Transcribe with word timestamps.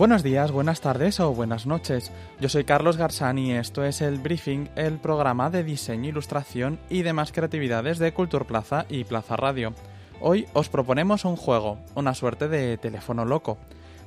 Buenos 0.00 0.22
días, 0.22 0.50
buenas 0.50 0.80
tardes 0.80 1.20
o 1.20 1.34
buenas 1.34 1.66
noches. 1.66 2.10
Yo 2.40 2.48
soy 2.48 2.64
Carlos 2.64 2.96
Garzán 2.96 3.36
y 3.36 3.52
esto 3.52 3.84
es 3.84 4.00
el 4.00 4.16
Briefing, 4.16 4.70
el 4.74 4.96
programa 4.96 5.50
de 5.50 5.62
diseño, 5.62 6.08
ilustración 6.08 6.80
y 6.88 7.02
demás 7.02 7.32
creatividades 7.32 7.98
de 7.98 8.14
Cultur 8.14 8.46
Plaza 8.46 8.86
y 8.88 9.04
Plaza 9.04 9.36
Radio. 9.36 9.74
Hoy 10.22 10.46
os 10.54 10.70
proponemos 10.70 11.26
un 11.26 11.36
juego, 11.36 11.76
una 11.94 12.14
suerte 12.14 12.48
de 12.48 12.78
teléfono 12.78 13.26
loco. 13.26 13.58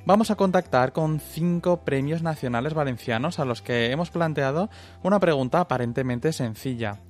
Vamos 0.03 0.31
a 0.31 0.35
contactar 0.35 0.93
con 0.93 1.19
cinco 1.19 1.81
premios 1.81 2.23
nacionales 2.23 2.73
valencianos 2.73 3.37
a 3.37 3.45
los 3.45 3.61
que 3.61 3.91
hemos 3.91 4.09
planteado 4.09 4.71
una 5.03 5.19
pregunta 5.19 5.59
aparentemente 5.59 6.33
sencilla. 6.33 7.01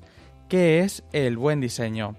¿Qué 0.50 0.82
es 0.82 1.06
el 1.14 1.38
buen 1.38 1.62
diseño? 1.62 2.18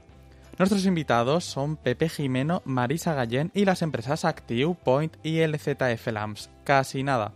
Nuestros 0.57 0.87
invitados 0.87 1.45
son 1.45 1.77
Pepe 1.77 2.09
Jimeno, 2.09 2.63
Marisa 2.65 3.13
Gallén 3.13 3.51
y 3.55 3.65
las 3.65 3.83
empresas 3.83 4.25
Active, 4.25 4.77
Point 4.85 5.17
y 5.25 5.45
LZF 5.45 6.07
Lamps. 6.13 6.49
Casi 6.63 7.03
nada. 7.03 7.33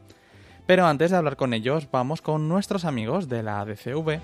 Pero 0.67 0.87
antes 0.87 1.11
de 1.11 1.17
hablar 1.17 1.37
con 1.37 1.53
ellos, 1.53 1.89
vamos 1.91 2.23
con 2.23 2.49
nuestros 2.49 2.85
amigos 2.85 3.29
de 3.29 3.43
la 3.43 3.61
ADCV. 3.61 4.21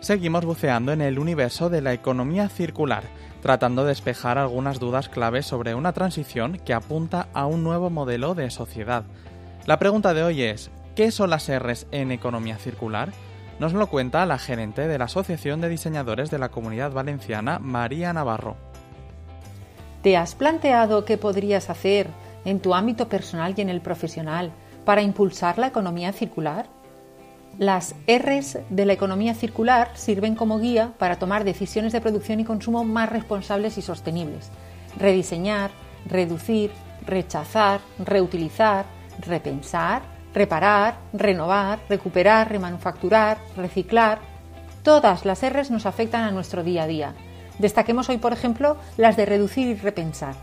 Seguimos 0.00 0.44
buceando 0.44 0.92
en 0.92 1.00
el 1.00 1.18
universo 1.18 1.70
de 1.70 1.80
la 1.80 1.94
economía 1.94 2.50
circular, 2.50 3.04
tratando 3.40 3.82
de 3.82 3.88
despejar 3.88 4.36
algunas 4.36 4.78
dudas 4.78 5.08
claves 5.08 5.46
sobre 5.46 5.74
una 5.74 5.94
transición 5.94 6.58
que 6.58 6.74
apunta 6.74 7.28
a 7.32 7.46
un 7.46 7.64
nuevo 7.64 7.88
modelo 7.88 8.34
de 8.34 8.50
sociedad. 8.50 9.04
La 9.64 9.78
pregunta 9.78 10.12
de 10.12 10.22
hoy 10.22 10.42
es, 10.42 10.70
¿qué 10.94 11.10
son 11.10 11.30
las 11.30 11.48
R's 11.48 11.86
en 11.90 12.12
economía 12.12 12.58
circular? 12.58 13.12
Nos 13.58 13.72
lo 13.72 13.86
cuenta 13.86 14.26
la 14.26 14.38
gerente 14.38 14.86
de 14.86 14.98
la 14.98 15.06
Asociación 15.06 15.62
de 15.62 15.70
Diseñadores 15.70 16.30
de 16.30 16.38
la 16.38 16.50
Comunidad 16.50 16.92
Valenciana, 16.92 17.58
María 17.58 18.12
Navarro. 18.12 18.56
¿Te 20.02 20.18
has 20.18 20.34
planteado 20.34 21.06
qué 21.06 21.16
podrías 21.16 21.70
hacer 21.70 22.08
en 22.44 22.60
tu 22.60 22.74
ámbito 22.74 23.08
personal 23.08 23.54
y 23.56 23.62
en 23.62 23.70
el 23.70 23.80
profesional 23.80 24.52
para 24.84 25.00
impulsar 25.00 25.56
la 25.56 25.68
economía 25.68 26.12
circular? 26.12 26.66
Las 27.58 27.94
Rs 28.06 28.58
de 28.68 28.84
la 28.84 28.92
economía 28.92 29.32
circular 29.32 29.88
sirven 29.94 30.34
como 30.34 30.58
guía 30.58 30.92
para 30.98 31.18
tomar 31.18 31.44
decisiones 31.44 31.94
de 31.94 32.02
producción 32.02 32.40
y 32.40 32.44
consumo 32.44 32.84
más 32.84 33.08
responsables 33.08 33.78
y 33.78 33.82
sostenibles. 33.82 34.50
Rediseñar, 34.98 35.70
reducir, 36.04 36.70
rechazar, 37.06 37.80
reutilizar, 37.98 38.84
repensar, 39.26 40.02
reparar, 40.36 40.98
renovar, 41.14 41.80
recuperar, 41.88 42.50
remanufacturar, 42.50 43.38
reciclar. 43.56 44.18
Todas 44.82 45.24
las 45.24 45.40
Rs 45.42 45.70
nos 45.70 45.86
afectan 45.86 46.24
a 46.24 46.30
nuestro 46.30 46.62
día 46.62 46.82
a 46.82 46.86
día. 46.86 47.14
Destaquemos 47.58 48.10
hoy, 48.10 48.18
por 48.18 48.34
ejemplo, 48.34 48.76
las 48.98 49.16
de 49.16 49.24
reducir 49.24 49.66
y 49.66 49.74
repensar. 49.74 50.34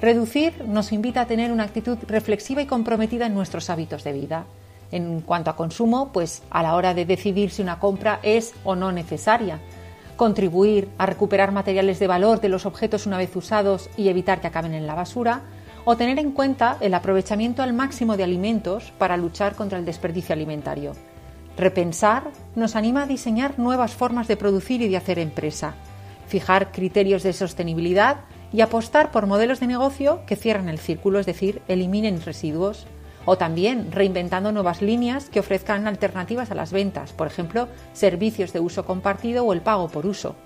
Reducir 0.00 0.64
nos 0.66 0.90
invita 0.90 1.20
a 1.20 1.26
tener 1.26 1.52
una 1.52 1.62
actitud 1.62 1.98
reflexiva 2.08 2.62
y 2.62 2.66
comprometida 2.66 3.26
en 3.26 3.34
nuestros 3.34 3.70
hábitos 3.70 4.02
de 4.02 4.12
vida. 4.12 4.44
En 4.90 5.20
cuanto 5.20 5.50
a 5.50 5.56
consumo, 5.56 6.10
pues 6.12 6.42
a 6.50 6.64
la 6.64 6.74
hora 6.74 6.92
de 6.92 7.06
decidir 7.06 7.50
si 7.50 7.62
una 7.62 7.78
compra 7.78 8.18
es 8.24 8.54
o 8.64 8.74
no 8.74 8.90
necesaria. 8.90 9.60
Contribuir 10.16 10.88
a 10.98 11.06
recuperar 11.06 11.52
materiales 11.52 12.00
de 12.00 12.08
valor 12.08 12.40
de 12.40 12.48
los 12.48 12.66
objetos 12.66 13.06
una 13.06 13.18
vez 13.18 13.36
usados 13.36 13.88
y 13.96 14.08
evitar 14.08 14.40
que 14.40 14.48
acaben 14.48 14.74
en 14.74 14.88
la 14.88 14.96
basura 14.96 15.42
o 15.90 15.96
tener 15.96 16.18
en 16.18 16.32
cuenta 16.32 16.76
el 16.82 16.92
aprovechamiento 16.92 17.62
al 17.62 17.72
máximo 17.72 18.18
de 18.18 18.22
alimentos 18.22 18.92
para 18.98 19.16
luchar 19.16 19.54
contra 19.54 19.78
el 19.78 19.86
desperdicio 19.86 20.34
alimentario. 20.34 20.92
Repensar 21.56 22.24
nos 22.54 22.76
anima 22.76 23.04
a 23.04 23.06
diseñar 23.06 23.58
nuevas 23.58 23.94
formas 23.94 24.28
de 24.28 24.36
producir 24.36 24.82
y 24.82 24.88
de 24.88 24.98
hacer 24.98 25.18
empresa, 25.18 25.76
fijar 26.26 26.72
criterios 26.72 27.22
de 27.22 27.32
sostenibilidad 27.32 28.18
y 28.52 28.60
apostar 28.60 29.10
por 29.10 29.26
modelos 29.26 29.60
de 29.60 29.66
negocio 29.66 30.20
que 30.26 30.36
cierren 30.36 30.68
el 30.68 30.78
círculo, 30.78 31.20
es 31.20 31.26
decir, 31.26 31.62
eliminen 31.68 32.20
residuos, 32.20 32.86
o 33.24 33.38
también 33.38 33.90
reinventando 33.90 34.52
nuevas 34.52 34.82
líneas 34.82 35.30
que 35.30 35.40
ofrezcan 35.40 35.86
alternativas 35.86 36.50
a 36.50 36.54
las 36.54 36.70
ventas, 36.70 37.14
por 37.14 37.28
ejemplo, 37.28 37.66
servicios 37.94 38.52
de 38.52 38.60
uso 38.60 38.84
compartido 38.84 39.42
o 39.46 39.54
el 39.54 39.62
pago 39.62 39.88
por 39.88 40.04
uso. 40.04 40.36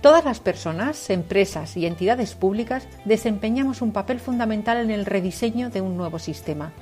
Todas 0.00 0.24
las 0.24 0.40
personas, 0.40 1.10
empresas 1.10 1.76
y 1.76 1.84
entidades 1.84 2.34
públicas 2.34 2.88
desempeñamos 3.04 3.82
un 3.82 3.92
papel 3.92 4.18
fundamental 4.18 4.78
en 4.78 4.90
el 4.90 5.04
rediseño 5.04 5.68
de 5.68 5.82
un 5.82 5.98
nuevo 5.98 6.18
sistema. 6.18 6.72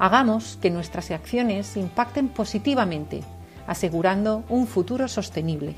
Hagamos 0.00 0.58
que 0.60 0.70
nuestras 0.70 1.12
acciones 1.12 1.76
impacten 1.76 2.28
positivamente, 2.28 3.22
asegurando 3.68 4.42
un 4.48 4.66
futuro 4.66 5.06
sostenible. 5.06 5.76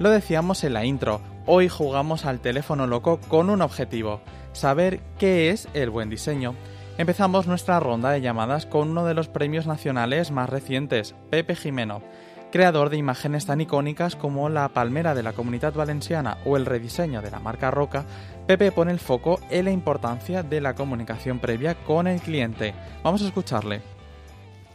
Lo 0.00 0.10
decíamos 0.10 0.64
en 0.64 0.74
la 0.74 0.84
intro, 0.84 1.20
hoy 1.46 1.68
jugamos 1.68 2.24
al 2.24 2.40
teléfono 2.40 2.88
loco 2.88 3.20
con 3.28 3.50
un 3.50 3.62
objetivo, 3.62 4.20
saber 4.52 4.98
qué 5.18 5.50
es 5.50 5.68
el 5.74 5.90
buen 5.90 6.10
diseño. 6.10 6.56
Empezamos 6.98 7.46
nuestra 7.46 7.78
ronda 7.78 8.10
de 8.10 8.22
llamadas 8.22 8.64
con 8.64 8.88
uno 8.88 9.04
de 9.04 9.12
los 9.12 9.28
premios 9.28 9.66
nacionales 9.66 10.30
más 10.30 10.48
recientes, 10.48 11.14
Pepe 11.28 11.54
Jimeno, 11.54 12.02
creador 12.50 12.88
de 12.88 12.96
imágenes 12.96 13.44
tan 13.44 13.60
icónicas 13.60 14.16
como 14.16 14.48
la 14.48 14.70
palmera 14.70 15.14
de 15.14 15.22
la 15.22 15.34
Comunidad 15.34 15.74
Valenciana 15.74 16.38
o 16.46 16.56
el 16.56 16.64
rediseño 16.64 17.20
de 17.20 17.30
la 17.30 17.38
marca 17.38 17.70
Roca. 17.70 18.06
Pepe 18.46 18.72
pone 18.72 18.92
el 18.92 18.98
foco 18.98 19.38
en 19.50 19.66
la 19.66 19.72
importancia 19.72 20.42
de 20.42 20.62
la 20.62 20.74
comunicación 20.74 21.38
previa 21.38 21.74
con 21.74 22.06
el 22.06 22.18
cliente. 22.18 22.72
Vamos 23.04 23.20
a 23.20 23.26
escucharle. 23.26 23.82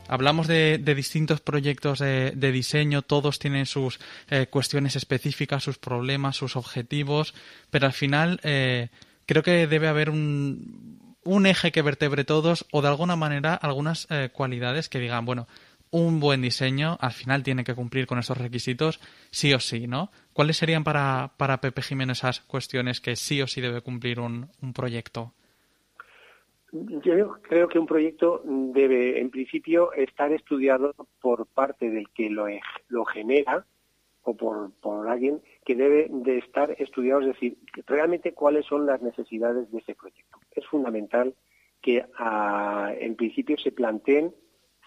Hablamos 0.08 0.46
de, 0.46 0.78
distintos 0.78 1.42
proyectos 1.42 1.98
de, 1.98 2.52
diseño, 2.52 3.02
todos 3.02 3.40
tienen 3.40 3.66
sus 3.66 4.00
eh, 4.30 4.46
cuestiones 4.48 4.96
específicas, 4.96 5.64
sus 5.64 5.80
problemas, 5.80 6.36
sus 6.36 6.56
objetivos, 6.56 7.34
pero 7.72 7.88
al 7.88 7.94
final 7.94 8.40
eh, 8.44 8.90
creo 9.26 9.42
que 9.42 9.66
debe 9.66 9.88
haber 9.88 10.10
un, 10.12 11.11
un 11.24 11.46
eje 11.46 11.72
que 11.72 11.82
vertebre 11.82 12.24
todos 12.24 12.66
o 12.72 12.82
de 12.82 12.88
alguna 12.88 13.16
manera 13.16 13.54
algunas 13.56 14.08
eh, 14.10 14.30
cualidades 14.32 14.90
que 14.90 15.00
digan, 15.00 15.26
bueno, 15.26 15.48
un 15.92 16.20
buen 16.20 16.42
diseño 16.42 16.98
al 17.02 17.12
final 17.12 17.44
tiene 17.44 17.64
que 17.64 17.76
cumplir 17.76 18.08
con 18.08 18.18
esos 18.18 18.38
requisitos 18.38 19.00
sí 19.30 19.54
o 19.54 19.60
sí, 19.60 19.88
¿no? 19.88 20.10
¿Cuáles 20.34 20.58
serían 20.58 20.84
para, 20.84 21.34
para 21.38 21.60
Pepe 21.60 21.82
Jiménez 21.82 22.20
esas 22.20 22.42
cuestiones 22.42 23.02
que 23.02 23.16
sí 23.16 23.42
o 23.42 23.48
sí 23.48 23.62
debe 23.62 23.82
cumplir 23.82 24.20
un, 24.20 24.48
un 24.62 24.74
proyecto? 24.74 25.34
Yo 26.72 27.42
creo 27.42 27.68
que 27.68 27.80
un 27.80 27.86
proyecto 27.86 28.42
debe, 28.46 29.20
en 29.20 29.30
principio, 29.30 29.92
estar 29.92 30.32
estudiado 30.32 30.96
por 31.20 31.46
parte 31.48 31.90
del 31.90 32.08
que 32.10 32.30
lo, 32.30 32.46
lo 32.88 33.04
genera 33.04 33.66
o 34.24 34.36
por, 34.38 34.72
por 34.80 35.10
alguien 35.10 35.42
que 35.66 35.76
debe 35.76 36.08
de 36.10 36.38
estar 36.38 36.72
estudiado, 36.80 37.22
es 37.22 37.28
decir, 37.28 37.58
realmente 37.86 38.34
cuáles 38.34 38.66
son 38.66 38.86
las 38.86 39.02
necesidades 39.02 39.70
de 39.70 39.80
ese 39.80 39.96
proyecto. 39.96 40.31
Fundamental 40.72 41.36
que 41.82 42.04
ah, 42.18 42.92
en 42.98 43.16
principio 43.16 43.58
se 43.58 43.72
planteen 43.72 44.34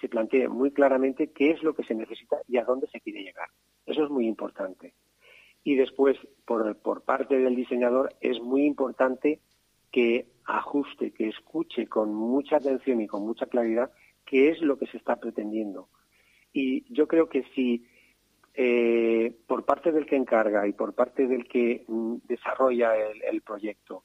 se 0.00 0.09
plantee 0.09 0.49
muy 0.49 0.71
claramente 0.72 1.31
qué 1.33 1.53
es 1.53 1.62
lo 1.62 1.75
que 1.75 1.84
se 1.84 1.95
necesita 1.95 2.37
y 2.49 2.59
a 2.59 2.65
dónde 2.65 2.89
se 2.89 3.00
quiere 3.00 3.22
llegar. 3.22 3.49
Eso 3.87 4.05
es 4.05 4.11
muy 4.11 4.27
importante. 4.27 4.93
Y 5.62 5.77
después, 5.77 6.19
por, 6.45 6.77
por 6.78 7.05
parte 7.05 7.39
del 7.39 7.56
diseñador, 7.56 8.15
es 8.21 8.39
muy 8.41 8.67
importante 8.67 9.41
que 9.91 10.27
ajuste, 10.45 11.12
que 11.12 11.28
escuche 11.28 11.86
con 11.86 12.15
mucha 12.15 12.57
atención 12.57 13.01
y 13.01 13.07
con 13.07 13.22
mucha 13.22 13.47
claridad 13.47 13.92
qué 14.27 14.51
es 14.51 14.60
lo 14.60 14.78
que 14.78 14.86
se 14.89 14.98
está 14.98 15.16
pretendiendo. 15.16 15.89
Y 16.53 16.92
yo 16.92 17.09
creo 17.09 17.28
que 17.28 17.45
si 17.54 17.86
eh, 18.54 19.34
por 19.47 19.65
parte 19.65 19.91
del 19.91 20.07
que 20.07 20.16
encarga 20.16 20.66
y 20.69 20.72
por 20.72 20.95
parte 20.95 21.27
del 21.27 21.48
que 21.48 21.84
mm, 21.89 22.16
desarrolla 22.25 22.95
el, 22.97 23.42
proyecto 23.42 24.04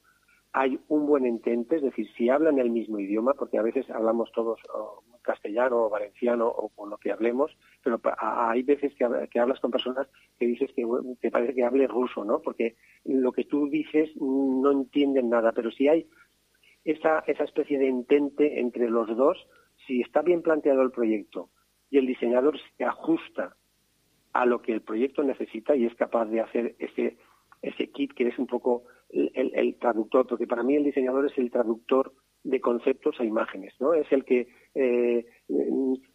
hay 0.52 0.80
un 0.88 1.06
buen 1.06 1.26
entente, 1.26 1.76
es 1.76 1.82
decir, 1.82 2.08
si 2.16 2.28
hablan 2.28 2.58
el 2.58 2.70
mismo 2.70 2.98
idioma, 2.98 3.34
porque 3.34 3.58
a 3.58 3.62
veces 3.62 3.88
hablamos 3.90 4.32
todos 4.32 4.58
castellano 5.22 5.84
o 5.84 5.90
valenciano 5.90 6.48
o 6.48 6.70
con 6.70 6.90
lo 6.90 6.98
que 6.98 7.12
hablemos, 7.12 7.56
pero 7.84 8.00
hay 8.18 8.62
veces 8.62 8.92
que, 8.94 9.38
hablas 9.38 9.60
con 9.60 9.70
personas 9.70 10.08
que 10.38 10.46
dices 10.46 10.70
que 10.74 10.84
te 11.20 11.30
parece 11.30 11.54
que 11.54 11.64
hable 11.64 11.86
ruso, 11.86 12.24
¿no? 12.24 12.40
Porque 12.40 12.76
lo 13.04 13.32
que 13.32 13.44
tú 13.44 13.68
dices 13.68 14.10
no 14.16 14.72
entienden 14.72 15.30
nada, 15.30 15.52
pero 15.52 15.70
si 15.70 15.88
hay 15.88 16.08
esa, 16.84 17.20
esa 17.26 17.44
especie 17.44 17.78
de 17.78 17.88
entente 17.88 18.60
entre 18.60 18.88
los 18.88 19.14
dos, 19.16 19.46
si 19.86 20.00
está 20.00 20.22
bien 20.22 20.42
planteado 20.42 20.82
el 20.82 20.90
proyecto 20.90 21.50
y 21.90 21.98
el 21.98 22.06
diseñador 22.06 22.58
se 22.76 22.84
ajusta 22.84 23.56
a 24.32 24.46
lo 24.46 24.62
que 24.62 24.72
el 24.72 24.82
proyecto 24.82 25.22
necesita 25.22 25.76
y 25.76 25.86
es 25.86 25.94
capaz 25.94 26.26
de 26.26 26.40
hacer 26.40 26.76
ese, 26.78 27.18
ese 27.62 27.90
kit 27.90 28.14
que 28.14 28.28
es 28.28 28.38
un 28.38 28.46
poco 28.46 28.84
el, 29.12 29.76
traductor, 29.78 30.26
porque 30.26 30.46
para 30.46 30.62
mí 30.62 30.76
el 30.76 30.84
diseñador 30.84 31.26
es 31.26 31.36
el 31.38 31.50
traductor 31.50 32.12
de 32.42 32.60
conceptos 32.60 33.18
a 33.20 33.24
imágenes, 33.24 33.74
¿no? 33.80 33.92
Es 33.92 34.10
el 34.12 34.24
que 34.24 34.48
eh, 34.74 35.26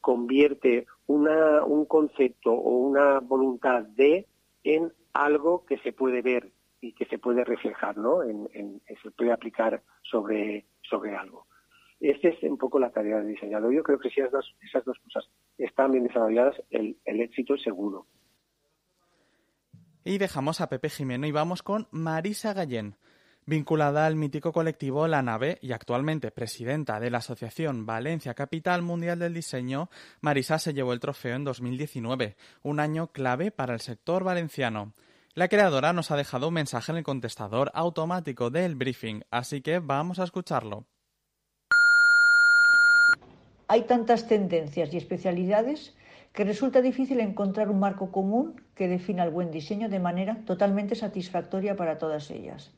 convierte 0.02 0.86
una, 1.08 1.64
un 1.64 1.86
concepto 1.86 2.52
o 2.52 2.78
una 2.78 3.20
voluntad 3.20 3.84
de 3.84 4.28
en 4.64 4.92
algo 5.14 5.66
que 5.66 5.78
se 5.80 5.94
puede 5.94 6.22
ver 6.22 6.52
y 6.82 6.94
que 6.94 7.06
se 7.06 7.20
puede 7.20 7.44
reflejar, 7.44 7.98
¿no? 7.98 8.24
En, 8.24 8.82
se 9.02 9.12
puede 9.12 9.32
aplicar 9.32 9.82
sobre, 10.04 10.66
sobre 10.82 11.16
algo. 11.16 11.46
Esa 12.00 12.30
es 12.30 12.44
un 12.44 12.58
poco 12.58 12.80
la 12.80 12.92
tarea 12.92 13.18
del 13.18 13.28
diseñador. 13.28 13.74
Yo 13.74 13.84
creo 13.84 14.00
que 14.00 14.10
si 14.10 14.20
esas 14.20 14.32
dos, 14.32 14.56
esas 14.62 14.84
dos 14.84 14.98
cosas 15.00 15.30
están 15.58 15.92
bien 15.92 16.04
desarrolladas, 16.06 16.56
el, 16.70 16.98
el 17.06 17.22
éxito 17.22 17.56
es 17.56 17.62
seguro. 17.62 18.08
Y 20.08 20.20
dejamos 20.20 20.62
a 20.62 20.70
Pepe 20.70 20.92
Jimeno 20.92 21.26
y 21.26 21.32
vamos 21.32 21.64
con 21.64 21.88
Marisa 21.90 22.54
Gallén. 22.54 22.96
Vinculada 23.48 24.06
al 24.06 24.16
mítico 24.16 24.54
colectivo 24.54 25.08
La 25.08 25.24
Nave 25.24 25.58
y 25.64 25.72
actualmente 25.72 26.30
presidenta 26.30 27.00
de 27.00 27.10
la 27.10 27.18
Asociación 27.18 27.88
Valencia 27.88 28.36
Capital 28.36 28.84
Mundial 28.84 29.18
del 29.18 29.34
Diseño, 29.34 29.90
Marisa 30.22 30.60
se 30.60 30.76
llevó 30.76 30.94
el 30.94 31.00
trofeo 31.00 31.36
en 31.36 31.44
2019, 31.44 32.36
un 32.62 32.80
año 32.80 33.08
clave 33.08 33.50
para 33.50 33.74
el 33.74 33.80
sector 33.80 34.24
valenciano. 34.24 34.94
La 35.34 35.48
creadora 35.48 35.92
nos 35.92 36.12
ha 36.12 36.18
dejado 36.18 36.50
un 36.50 36.54
mensaje 36.54 36.92
en 36.92 37.00
el 37.00 37.04
contestador 37.04 37.72
automático 37.74 38.52
del 38.52 38.76
briefing, 38.76 39.22
así 39.32 39.62
que 39.62 39.80
vamos 39.80 40.20
a 40.20 40.24
escucharlo. 40.24 40.86
Hay 43.68 43.88
tantas 43.88 44.28
tendencias 44.28 44.94
y 44.94 44.98
especialidades 44.98 45.96
que 46.36 46.44
resulta 46.44 46.82
difícil 46.82 47.20
encontrar 47.20 47.70
un 47.70 47.80
marco 47.80 48.12
común 48.12 48.62
que 48.76 48.88
defina 48.88 49.24
el 49.24 49.32
buen 49.32 49.52
diseño 49.52 49.90
de 49.90 50.00
manera 50.00 50.44
totalmente 50.46 50.96
satisfactoria 50.96 51.76
para 51.76 51.98
todas 51.98 52.30
ellas 52.30 52.74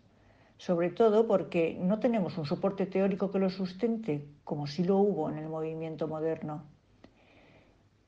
sobre 0.57 0.89
todo 0.89 1.27
porque 1.27 1.77
no 1.80 2.00
tenemos 2.00 2.38
un 2.38 2.45
soporte 2.45 2.86
teórico 2.88 3.31
que 3.31 3.39
lo 3.39 3.50
sustente, 3.50 4.27
como 4.44 4.65
sí 4.68 4.83
lo 4.83 4.98
hubo 4.98 5.30
en 5.30 5.38
el 5.38 5.48
movimiento 5.48 6.07
moderno. 6.07 6.63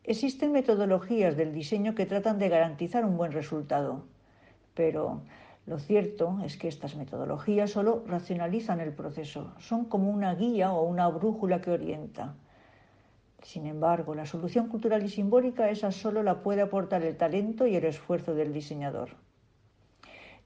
Existen 0.04 0.52
metodologías 0.52 1.38
del 1.38 1.54
diseño 1.54 1.94
que 1.94 2.08
tratan 2.08 2.40
de 2.40 2.50
garantizar 2.50 3.06
un 3.06 3.18
buen 3.18 3.32
resultado, 3.32 4.06
pero 4.74 5.22
lo 5.68 5.78
cierto 5.78 6.40
es 6.44 6.58
que 6.58 6.68
estas 6.68 6.96
metodologías 6.96 7.70
solo 7.70 8.04
racionalizan 8.08 8.80
el 8.80 8.94
proceso, 8.94 9.54
son 9.60 9.86
como 9.86 10.10
una 10.10 10.34
guía 10.34 10.74
o 10.74 10.82
una 10.84 11.08
brújula 11.08 11.62
que 11.62 11.70
orienta. 11.70 12.36
Sin 13.42 13.66
embargo, 13.66 14.16
la 14.16 14.26
solución 14.26 14.68
cultural 14.68 15.04
y 15.04 15.10
simbólica 15.10 15.70
esa 15.70 15.92
solo 15.92 16.24
la 16.24 16.42
puede 16.42 16.62
aportar 16.62 17.04
el 17.04 17.16
talento 17.16 17.68
y 17.68 17.76
el 17.76 17.86
esfuerzo 17.86 18.36
del 18.36 18.54
diseñador. 18.54 19.10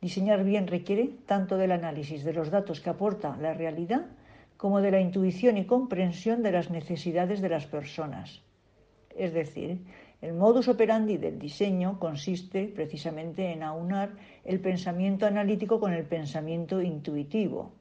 Diseñar 0.02 0.44
bien 0.44 0.68
requiere 0.68 1.16
tanto 1.26 1.58
del 1.58 1.72
análisis 1.72 2.24
de 2.24 2.34
los 2.34 2.52
datos 2.52 2.82
que 2.82 2.90
aporta 2.90 3.38
la 3.38 3.54
realidad 3.54 4.06
como 4.58 4.82
de 4.82 4.92
la 4.92 5.00
intuición 5.00 5.58
y 5.58 5.66
comprensión 5.66 6.44
de 6.44 6.52
las 6.52 6.70
necesidades 6.70 7.42
de 7.42 7.50
las 7.50 7.66
personas. 7.66 8.42
Es 9.16 9.34
decir, 9.34 9.86
el 10.22 10.34
modus 10.34 10.68
operandi 10.68 11.18
del 11.18 11.38
diseño 11.38 12.00
consiste 12.00 12.68
precisamente 12.68 13.52
en 13.52 13.64
aunar 13.64 14.12
el 14.46 14.60
pensamiento 14.60 15.26
analítico 15.26 15.80
con 15.80 15.94
el 15.94 16.06
pensamiento 16.06 16.82
intuitivo. 16.82 17.72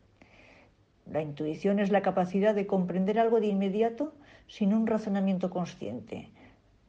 La 1.11 1.23
intuición 1.23 1.79
es 1.79 1.91
la 1.91 2.03
capacidad 2.03 2.55
de 2.55 2.67
comprender 2.67 3.19
algo 3.19 3.41
de 3.41 3.49
inmediato 3.49 4.12
sin 4.46 4.74
un 4.74 4.86
razonamiento 4.86 5.50
consciente, 5.50 6.30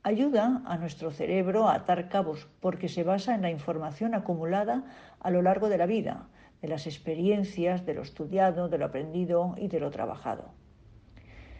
ayuda 0.03 0.61
a 0.65 0.77
nuestro 0.77 1.11
cerebro 1.11 1.67
a 1.67 1.75
atar 1.75 2.09
cabos 2.09 2.47
porque 2.59 2.89
se 2.89 3.03
basa 3.03 3.35
en 3.35 3.41
la 3.41 3.51
información 3.51 4.13
acumulada 4.13 4.83
a 5.19 5.31
lo 5.31 5.41
largo 5.41 5.69
de 5.69 5.77
la 5.77 5.85
vida, 5.85 6.27
de 6.61 6.67
las 6.67 6.87
experiencias, 6.87 7.85
de 7.85 7.93
lo 7.93 8.01
estudiado, 8.01 8.69
de 8.69 8.77
lo 8.77 8.85
aprendido 8.85 9.55
y 9.57 9.67
de 9.69 9.79
lo 9.79 9.91
trabajado. 9.91 10.51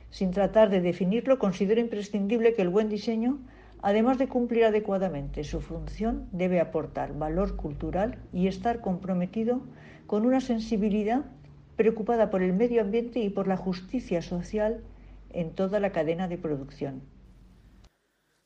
Sin 0.10 0.32
tratar 0.32 0.70
de 0.70 0.82
definirlo, 0.82 1.40
considero 1.40 1.82
imprescindible 1.82 2.54
que 2.54 2.62
el 2.62 2.70
buen 2.70 2.88
diseño, 2.88 3.40
además 3.82 4.18
de 4.18 4.28
cumplir 4.28 4.66
adecuadamente 4.66 5.44
su 5.44 5.60
función, 5.60 6.28
debe 6.32 6.60
aportar 6.60 7.18
valor 7.18 7.56
cultural 7.56 8.20
y 8.32 8.48
estar 8.48 8.82
comprometido 8.82 9.62
con 10.06 10.26
una 10.26 10.40
sensibilidad 10.40 11.26
preocupada 11.76 12.30
por 12.30 12.44
el 12.44 12.54
medio 12.54 12.82
ambiente 12.82 13.20
y 13.20 13.30
por 13.30 13.48
la 13.48 13.58
justicia 13.58 14.22
social 14.22 14.84
en 15.34 15.56
toda 15.56 15.80
la 15.80 15.92
cadena 15.92 16.28
de 16.28 16.38
producción. 16.38 17.04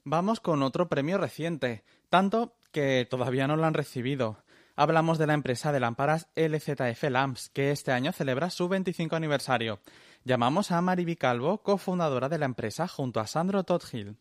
Vamos 0.04 0.40
con 0.40 0.64
otro 0.64 0.88
premio 0.88 1.18
reciente, 1.18 1.84
tanto 2.10 2.56
que 2.72 3.06
todavía 3.10 3.48
no 3.48 3.58
lo 3.58 3.66
han 3.66 3.74
recibido. 3.74 4.38
Hablamos 4.76 5.18
de 5.18 5.28
la 5.28 5.34
empresa 5.34 5.72
de 5.72 5.80
lámparas 5.80 6.28
LZF 6.36 7.04
Lamps, 7.10 7.50
que 7.50 7.72
este 7.72 7.92
año 7.92 8.12
celebra 8.12 8.50
su 8.50 8.70
25 8.70 9.16
aniversario. 9.16 9.80
Llamamos 10.24 10.72
a 10.72 10.82
Mariby 10.82 11.16
Calvo, 11.16 11.64
cofundadora 11.64 12.30
de 12.30 12.38
la 12.38 12.46
empresa, 12.46 12.88
junto 12.88 13.20
a 13.20 13.28
Sandro 13.28 13.64
Tothill. 13.64 14.18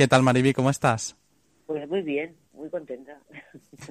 ¿Qué 0.00 0.08
tal, 0.08 0.22
Mariby? 0.22 0.54
¿Cómo 0.54 0.70
estás? 0.70 1.14
Pues 1.66 1.86
muy 1.86 2.00
bien, 2.00 2.34
muy 2.54 2.70
contenta. 2.70 3.20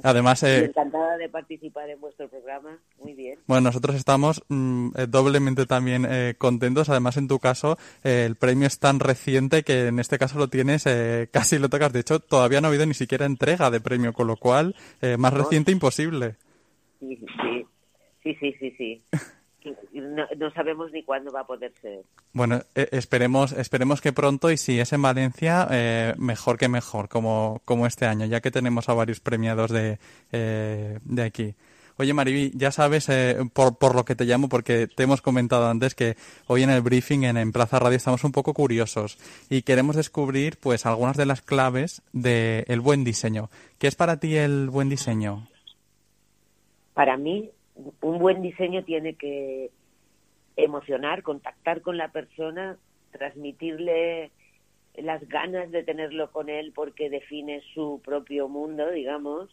Además, 0.02 0.42
eh, 0.44 0.66
encantada 0.66 1.18
de 1.18 1.30
participar 1.30 1.88
en 1.88 2.02
vuestro 2.02 2.28
programa, 2.28 2.80
muy 2.98 3.14
bien. 3.14 3.38
Bueno, 3.46 3.66
nosotros 3.66 3.96
estamos 3.96 4.44
mm, 4.50 4.88
eh, 4.98 5.06
doblemente 5.08 5.68
también 5.68 6.08
eh, 6.10 6.34
contentos. 6.36 6.90
Además, 6.90 7.18
en 7.18 7.28
tu 7.28 7.38
caso, 7.38 7.78
el 8.02 8.36
premio 8.38 8.66
es 8.66 8.80
tan 8.80 9.00
reciente 9.00 9.62
que 9.62 9.86
en 9.86 10.00
este 10.00 10.18
caso 10.18 10.40
lo 10.40 10.48
tienes, 10.48 10.86
casi 11.32 11.60
lo 11.60 11.70
tocas. 11.70 11.94
De 11.94 12.00
hecho, 12.00 12.20
todavía 12.20 12.60
no 12.60 12.66
ha 12.66 12.70
habido 12.70 12.88
ni 12.88 12.96
siquiera 12.96 13.28
entrega 13.28 13.70
de 13.70 13.80
premio, 13.80 14.12
con 14.12 14.26
lo 14.26 14.36
cual, 14.36 14.74
más 15.20 15.32
reciente 15.32 15.72
imposible. 15.72 16.38
Sí, 17.00 17.20
sí, 17.20 17.68
sí, 18.24 18.36
sí, 18.40 18.56
sí. 18.60 18.76
sí. 18.80 19.04
no, 19.94 20.52
sabemos 20.52 20.92
ni 20.92 21.04
cuándo 21.04 21.32
va 21.32 21.42
a 21.42 21.48
poder 21.48 21.74
ser. 21.82 22.02
Bueno, 22.34 22.62
eh, 22.76 22.88
esperemos, 22.92 23.52
esperemos 23.52 24.02
que 24.02 24.14
pronto 24.14 24.52
y 24.52 24.58
si 24.58 24.80
es 24.80 24.94
en 24.94 25.02
Valencia, 25.02 25.68
eh, 25.72 26.14
mejor 26.18 26.58
que 26.58 26.70
mejor, 26.70 27.10
como, 27.10 27.62
como 27.66 27.86
este 27.86 28.06
año, 28.06 28.26
ya 28.26 28.42
que 28.42 28.52
tenemos 28.52 28.90
a 28.90 28.94
varios 28.94 29.20
premiados 29.20 29.72
de, 29.72 30.00
eh, 30.32 31.00
de 31.04 31.24
aquí. 31.24 31.56
Oye, 31.98 32.14
Mariby, 32.14 32.54
ya 32.56 32.72
sabes 32.72 33.10
por, 33.52 33.78
por, 33.78 33.94
lo 33.94 34.06
que 34.06 34.16
te 34.16 34.24
llamo, 34.24 34.48
porque 34.48 34.88
te 34.88 35.04
hemos 35.04 35.22
comentado 35.22 35.68
antes 35.68 35.96
que 35.96 36.16
hoy 36.48 36.64
en 36.64 36.70
el 36.70 36.80
briefing 36.82 37.24
en, 37.24 37.36
en, 37.36 37.52
Plaza 37.52 37.78
Radio 37.78 37.98
estamos 37.98 38.24
un 38.24 38.32
poco 38.32 38.54
curiosos 38.54 39.18
y 39.50 39.64
queremos 39.64 39.98
descubrir 39.98 40.58
pues 40.62 40.86
algunas 40.86 41.18
de 41.18 41.26
las 41.26 41.42
claves 41.42 42.02
del 42.14 42.80
buen 42.80 43.04
diseño. 43.04 43.50
¿Qué 43.80 43.88
es 43.88 43.96
para 43.96 44.18
ti 44.18 44.38
el 44.38 44.70
buen 44.70 44.88
diseño? 44.88 45.46
Para 46.94 47.18
mí, 47.18 47.52
un 48.02 48.20
buen 48.20 48.42
diseño 48.42 48.84
tiene 48.84 49.16
que 49.16 49.72
emocionar, 50.56 51.24
contactar 51.24 51.82
con 51.82 51.98
la 51.98 52.12
persona, 52.12 52.78
transmitirle 53.12 54.32
las 54.96 55.28
ganas 55.28 55.72
de 55.72 55.84
tenerlo 55.84 56.32
con 56.32 56.50
él 56.50 56.72
porque 56.74 57.10
define 57.10 57.62
su 57.74 58.02
propio 58.04 58.48
mundo, 58.48 58.90
digamos. 58.92 59.50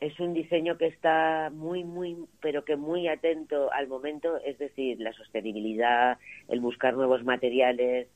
Es 0.00 0.18
un 0.18 0.34
diseño 0.34 0.78
que 0.78 0.86
está 0.86 1.50
muy, 1.52 1.84
muy, 1.84 2.16
pero 2.40 2.64
que 2.64 2.76
muy 2.76 3.06
atento 3.08 3.72
al 3.72 3.86
momento, 3.86 4.38
es 4.38 4.58
decir, 4.58 5.00
la 5.00 5.12
sostenibilidad, 5.12 6.18
el 6.48 6.60
buscar 6.60 6.94
nuevos 6.94 7.22
materiales 7.24 8.08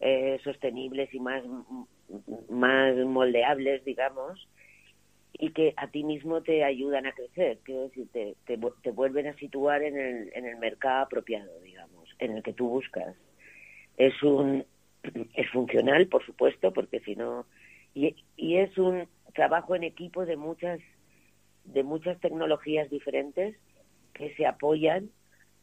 eh, 0.00 0.40
sostenibles 0.42 1.12
y 1.14 1.20
más, 1.20 1.44
más 2.48 2.96
moldeables, 2.96 3.84
digamos, 3.84 4.48
y 5.40 5.52
que 5.52 5.72
a 5.78 5.86
ti 5.88 6.04
mismo 6.04 6.42
te 6.42 6.64
ayudan 6.64 7.06
a 7.06 7.12
crecer, 7.12 7.60
quiero 7.64 7.84
decir, 7.84 8.08
te, 8.12 8.36
te, 8.44 8.90
vuelven 8.90 9.26
a 9.26 9.34
situar 9.36 9.82
en 9.82 9.98
el, 9.98 10.30
en 10.34 10.44
el 10.44 10.58
mercado 10.58 11.04
apropiado, 11.04 11.50
digamos, 11.62 12.08
en 12.18 12.36
el 12.36 12.42
que 12.42 12.52
tú 12.52 12.68
buscas. 12.68 13.16
Es 13.96 14.22
un 14.22 14.66
es 15.34 15.50
funcional, 15.50 16.06
por 16.08 16.24
supuesto, 16.26 16.72
porque 16.74 17.00
si 17.00 17.16
no 17.16 17.46
y, 17.94 18.14
y 18.36 18.58
es 18.58 18.76
un 18.76 19.08
trabajo 19.34 19.74
en 19.74 19.84
equipo 19.84 20.26
de 20.26 20.36
muchas 20.36 20.78
de 21.64 21.82
muchas 21.84 22.20
tecnologías 22.20 22.90
diferentes 22.90 23.56
que 24.12 24.34
se 24.34 24.46
apoyan 24.46 25.10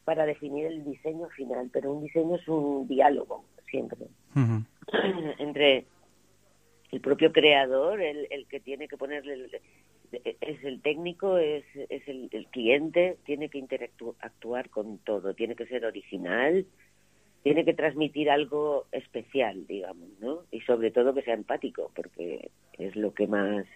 para 0.04 0.26
definir 0.26 0.66
el 0.66 0.84
diseño 0.84 1.28
final, 1.28 1.70
pero 1.72 1.92
un 1.92 2.02
diseño 2.02 2.34
es 2.34 2.48
un 2.48 2.88
diálogo 2.88 3.44
siempre 3.70 4.08
entre 5.38 5.86
el 6.90 7.00
propio 7.00 7.32
creador, 7.32 8.00
el, 8.00 8.26
el 8.30 8.46
que 8.46 8.60
tiene 8.60 8.88
que 8.88 8.96
ponerle, 8.96 9.60
es 10.12 10.64
el 10.64 10.80
técnico, 10.80 11.38
es, 11.38 11.64
es 11.74 12.06
el, 12.08 12.28
el 12.32 12.46
cliente, 12.46 13.18
tiene 13.24 13.48
que 13.48 13.58
interactuar 13.58 14.70
con 14.70 14.98
todo, 14.98 15.34
tiene 15.34 15.54
que 15.54 15.66
ser 15.66 15.84
original, 15.84 16.66
tiene 17.42 17.64
que 17.64 17.74
transmitir 17.74 18.30
algo 18.30 18.86
especial, 18.92 19.66
digamos, 19.66 20.08
¿no? 20.20 20.42
Y 20.50 20.60
sobre 20.62 20.90
todo 20.90 21.14
que 21.14 21.22
sea 21.22 21.34
empático, 21.34 21.90
porque 21.94 22.50
es 22.74 22.96
lo 22.96 23.12
que 23.12 23.26
más, 23.26 23.66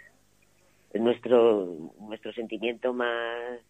es 0.93 1.01
nuestro, 1.01 1.91
nuestro 2.01 2.33
sentimiento 2.33 2.93
más, 2.93 3.61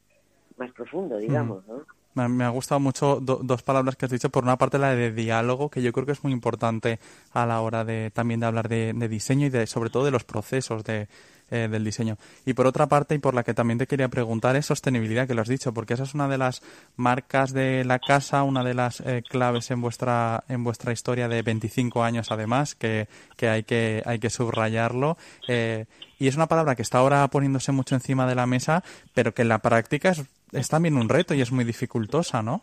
más 0.57 0.73
profundo, 0.73 1.19
digamos, 1.19 1.67
¿no? 1.67 1.85
Me, 2.15 2.45
ha 2.45 2.49
gustado 2.51 2.79
mucho 2.79 3.21
dos 3.21 3.63
palabras 3.63 3.97
que 3.97 4.05
has 4.05 4.11
dicho. 4.11 4.31
Por 4.31 4.45
una 4.45 4.57
parte, 4.57 4.79
la 4.79 4.95
de 4.95 5.13
diálogo, 5.13 5.71
que 5.71 5.83
yo 5.83 5.93
creo 5.93 6.05
que 6.05 6.13
es 6.13 6.23
muy 6.23 6.33
importante 6.33 6.99
a 7.33 7.47
la 7.47 7.61
hora 7.61 7.85
de 7.85 8.11
también 8.11 8.41
de 8.41 8.47
hablar 8.47 8.69
de, 8.69 8.93
diseño 9.09 9.47
y 9.47 9.51
de, 9.51 9.67
sobre 9.67 9.91
todo 9.91 10.05
de 10.05 10.11
los 10.11 10.25
procesos 10.25 10.85
de, 10.85 11.09
eh, 11.51 11.69
del 11.71 11.85
diseño. 11.85 12.19
Y 12.45 12.53
por 12.53 12.67
otra 12.67 12.87
parte, 12.87 13.15
y 13.15 13.19
por 13.19 13.35
la 13.35 13.45
que 13.45 13.55
también 13.55 13.79
te 13.79 13.87
quería 13.87 14.09
preguntar, 14.09 14.57
es 14.57 14.67
sostenibilidad, 14.67 15.27
que 15.27 15.35
lo 15.35 15.43
has 15.43 15.49
dicho, 15.49 15.73
porque 15.73 15.95
esa 15.95 16.03
es 16.03 16.15
una 16.15 16.29
de 16.29 16.39
las 16.39 16.63
marcas 16.97 17.53
de 17.53 17.85
la 17.85 17.99
casa, 17.99 18.43
una 18.43 18.63
de 18.63 18.75
las 18.75 19.01
eh, 19.01 19.23
claves 19.29 19.71
en 19.71 19.81
vuestra, 19.81 20.45
en 20.49 20.65
vuestra 20.65 20.93
historia 20.93 21.29
de 21.29 21.43
25 21.43 22.05
años, 22.05 22.31
además, 22.31 22.75
que, 22.75 23.09
que 23.37 23.49
hay 23.49 23.65
que 23.65 24.03
hay 24.05 24.19
que 24.19 24.31
subrayarlo. 24.31 25.17
Eh, 25.49 25.87
y 26.19 26.29
es 26.29 26.37
una 26.37 26.47
palabra 26.47 26.75
que 26.77 26.83
está 26.83 26.99
ahora 26.99 27.27
poniéndose 27.29 27.73
mucho 27.73 27.95
encima 27.95 28.27
de 28.27 28.35
la 28.35 28.47
mesa, 28.47 28.85
pero 29.13 29.35
que 29.35 29.43
en 29.43 29.49
la 29.49 29.59
práctica 29.59 30.11
es 30.11 30.23
es 30.53 30.69
también 30.69 30.97
un 30.97 31.09
reto 31.09 31.35
y 31.35 31.41
es 31.41 31.51
muy 31.51 31.65
dificultosa, 31.65 32.43
¿no? 32.43 32.63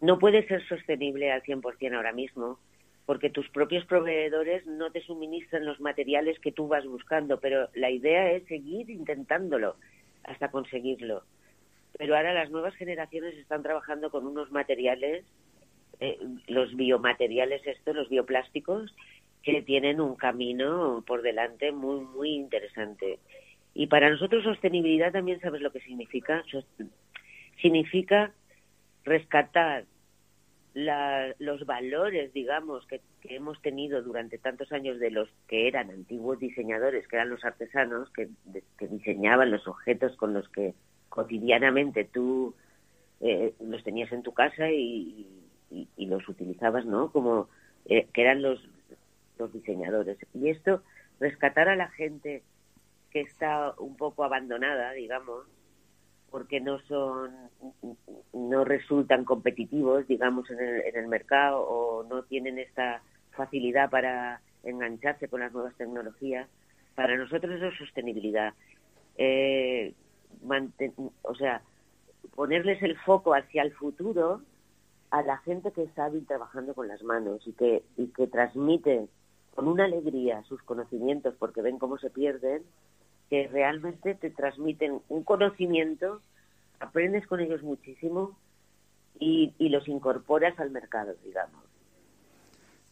No 0.00 0.18
puede 0.18 0.46
ser 0.46 0.66
sostenible 0.66 1.30
al 1.30 1.42
100% 1.42 1.94
ahora 1.94 2.12
mismo, 2.12 2.58
porque 3.04 3.28
tus 3.28 3.48
propios 3.50 3.84
proveedores 3.84 4.66
no 4.66 4.90
te 4.90 5.02
suministran 5.02 5.66
los 5.66 5.80
materiales 5.80 6.38
que 6.40 6.52
tú 6.52 6.68
vas 6.68 6.86
buscando, 6.86 7.38
pero 7.38 7.68
la 7.74 7.90
idea 7.90 8.32
es 8.32 8.44
seguir 8.46 8.88
intentándolo 8.88 9.76
hasta 10.24 10.50
conseguirlo. 10.50 11.22
Pero 11.98 12.16
ahora 12.16 12.32
las 12.32 12.50
nuevas 12.50 12.74
generaciones 12.76 13.34
están 13.34 13.62
trabajando 13.62 14.10
con 14.10 14.26
unos 14.26 14.50
materiales, 14.50 15.24
eh, 15.98 16.18
los 16.46 16.74
biomateriales 16.74 17.66
estos, 17.66 17.94
los 17.94 18.08
bioplásticos, 18.08 18.94
que 19.42 19.62
tienen 19.62 20.00
un 20.00 20.16
camino 20.16 21.04
por 21.06 21.22
delante 21.22 21.72
muy, 21.72 22.00
muy 22.00 22.30
interesante. 22.30 23.18
Y 23.74 23.86
para 23.86 24.10
nosotros 24.10 24.44
sostenibilidad 24.44 25.12
también 25.12 25.40
sabes 25.40 25.60
lo 25.60 25.72
que 25.72 25.80
significa 25.80 26.42
significa 27.60 28.32
rescatar 29.04 29.84
los 30.74 31.66
valores, 31.66 32.32
digamos, 32.32 32.86
que, 32.86 33.00
hemos 33.24 33.60
tenido 33.60 34.02
durante 34.02 34.38
tantos 34.38 34.72
años 34.72 34.98
de 34.98 35.10
los 35.10 35.28
que 35.48 35.68
eran 35.68 35.90
antiguos 35.90 36.38
diseñadores, 36.38 37.06
que 37.06 37.16
eran 37.16 37.30
los 37.30 37.44
artesanos, 37.44 38.10
que, 38.12 38.28
diseñaban 38.78 39.50
los 39.50 39.66
objetos 39.66 40.16
con 40.16 40.32
los 40.32 40.48
que 40.48 40.74
cotidianamente 41.08 42.04
tú 42.04 42.54
eh, 43.20 43.52
los 43.60 43.82
tenías 43.82 44.12
en 44.12 44.22
tu 44.22 44.32
casa 44.32 44.70
y, 44.70 45.26
los 45.98 46.28
utilizabas, 46.28 46.84
¿no? 46.86 47.12
Como 47.12 47.48
eh, 47.84 48.08
que 48.12 48.22
eran 48.22 48.42
los, 48.42 48.60
los 49.38 49.52
diseñadores. 49.52 50.18
Y 50.34 50.48
esto, 50.48 50.82
rescatar 51.20 51.68
a 51.68 51.76
la 51.76 51.88
gente 51.88 52.42
que 53.10 53.20
está 53.20 53.74
un 53.78 53.96
poco 53.96 54.24
abandonada, 54.24 54.92
digamos, 54.92 55.46
porque 56.30 56.60
no 56.60 56.80
son 56.82 57.32
no 58.32 58.64
resultan 58.64 59.24
competitivos 59.24 60.06
digamos 60.06 60.50
en 60.50 60.60
el, 60.60 60.80
en 60.82 60.96
el 60.96 61.08
mercado 61.08 61.60
o 61.62 62.04
no 62.04 62.22
tienen 62.24 62.58
esta 62.58 63.02
facilidad 63.32 63.90
para 63.90 64.40
engancharse 64.62 65.28
con 65.28 65.40
las 65.40 65.52
nuevas 65.52 65.74
tecnologías 65.76 66.48
para 66.94 67.16
nosotros 67.16 67.54
eso 67.54 67.66
es 67.66 67.78
sostenibilidad. 67.78 68.52
Eh, 69.16 69.94
o 71.22 71.34
sea 71.34 71.62
ponerles 72.34 72.82
el 72.82 72.96
foco 72.98 73.34
hacia 73.34 73.62
el 73.62 73.72
futuro 73.72 74.42
a 75.10 75.22
la 75.22 75.38
gente 75.38 75.72
que 75.72 75.82
está 75.82 76.10
trabajando 76.26 76.74
con 76.74 76.88
las 76.88 77.02
manos 77.02 77.46
y 77.46 77.52
que 77.52 77.82
y 77.96 78.08
que 78.08 78.26
transmite 78.26 79.08
con 79.54 79.68
una 79.68 79.84
alegría 79.84 80.42
sus 80.44 80.62
conocimientos 80.62 81.34
porque 81.38 81.62
ven 81.62 81.78
cómo 81.78 81.98
se 81.98 82.10
pierden 82.10 82.62
que 83.30 83.48
realmente 83.48 84.14
te 84.16 84.30
transmiten 84.30 85.00
un 85.08 85.22
conocimiento, 85.22 86.20
aprendes 86.80 87.26
con 87.26 87.40
ellos 87.40 87.62
muchísimo 87.62 88.36
y, 89.18 89.52
los 89.68 89.86
incorporas 89.86 90.58
al 90.58 90.70
mercado, 90.70 91.14
digamos. 91.24 91.62